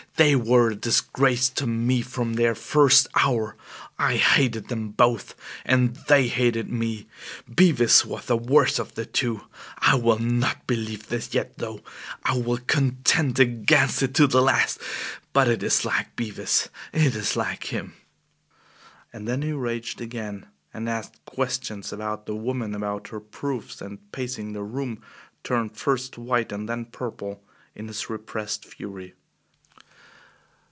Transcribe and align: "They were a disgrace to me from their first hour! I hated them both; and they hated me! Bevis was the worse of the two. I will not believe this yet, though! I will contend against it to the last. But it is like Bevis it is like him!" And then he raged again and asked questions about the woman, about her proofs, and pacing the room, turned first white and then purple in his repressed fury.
"They 0.17 0.35
were 0.35 0.69
a 0.69 0.75
disgrace 0.75 1.49
to 1.51 1.65
me 1.65 2.03
from 2.03 2.33
their 2.35 2.53
first 2.53 3.07
hour! 3.15 3.55
I 3.97 4.17
hated 4.17 4.67
them 4.67 4.89
both; 4.89 5.33
and 5.65 5.95
they 6.09 6.27
hated 6.27 6.69
me! 6.69 7.07
Bevis 7.49 8.05
was 8.05 8.25
the 8.25 8.37
worse 8.37 8.77
of 8.77 8.93
the 8.93 9.05
two. 9.07 9.47
I 9.79 9.95
will 9.95 10.19
not 10.19 10.67
believe 10.67 11.07
this 11.07 11.33
yet, 11.33 11.57
though! 11.57 11.81
I 12.23 12.37
will 12.37 12.59
contend 12.59 13.39
against 13.39 14.03
it 14.03 14.13
to 14.15 14.27
the 14.27 14.43
last. 14.43 14.79
But 15.33 15.47
it 15.47 15.63
is 15.63 15.83
like 15.85 16.15
Bevis 16.15 16.69
it 16.93 17.15
is 17.15 17.35
like 17.35 17.63
him!" 17.73 17.95
And 19.11 19.27
then 19.27 19.41
he 19.41 19.53
raged 19.53 20.01
again 20.01 20.45
and 20.71 20.87
asked 20.87 21.23
questions 21.25 21.91
about 21.91 22.27
the 22.27 22.35
woman, 22.35 22.75
about 22.75 23.07
her 23.07 23.19
proofs, 23.21 23.81
and 23.81 24.11
pacing 24.11 24.53
the 24.53 24.61
room, 24.61 25.01
turned 25.43 25.75
first 25.75 26.15
white 26.15 26.51
and 26.51 26.69
then 26.69 26.85
purple 26.85 27.43
in 27.73 27.87
his 27.87 28.07
repressed 28.07 28.65
fury. 28.65 29.15